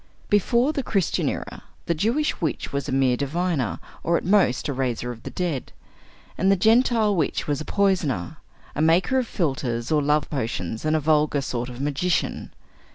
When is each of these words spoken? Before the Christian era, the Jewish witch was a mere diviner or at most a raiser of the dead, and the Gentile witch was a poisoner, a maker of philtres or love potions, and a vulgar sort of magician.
Before 0.31 0.73
the 0.73 0.81
Christian 0.81 1.29
era, 1.29 1.61
the 1.85 1.93
Jewish 1.93 2.41
witch 2.41 2.73
was 2.73 2.89
a 2.89 2.91
mere 2.91 3.15
diviner 3.15 3.77
or 4.01 4.17
at 4.17 4.25
most 4.25 4.67
a 4.67 4.73
raiser 4.73 5.11
of 5.11 5.21
the 5.21 5.29
dead, 5.29 5.73
and 6.39 6.51
the 6.51 6.55
Gentile 6.55 7.15
witch 7.15 7.45
was 7.45 7.61
a 7.61 7.65
poisoner, 7.65 8.37
a 8.73 8.81
maker 8.81 9.19
of 9.19 9.27
philtres 9.27 9.91
or 9.91 10.01
love 10.01 10.27
potions, 10.27 10.85
and 10.85 10.95
a 10.95 10.99
vulgar 10.99 11.39
sort 11.41 11.69
of 11.69 11.79
magician. 11.79 12.49